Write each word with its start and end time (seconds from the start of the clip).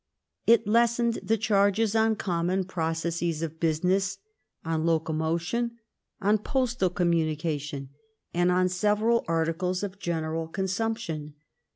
It 0.47 0.65
lessened 0.65 1.19
the 1.21 1.37
charges 1.37 1.95
on 1.95 2.15
common 2.15 2.63
processes 2.63 3.43
of 3.43 3.59
business, 3.59 4.17
on 4.65 4.83
locomotion, 4.83 5.77
on 6.19 6.39
postal 6.39 6.89
communication, 6.89 7.89
and 8.33 8.51
on 8.51 8.67
several 8.67 9.23
articles 9.27 9.83
of 9.83 9.99
general 9.99 10.47
consumption. 10.47 11.35